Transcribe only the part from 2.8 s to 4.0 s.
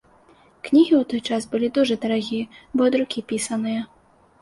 ад рукі пісаныя.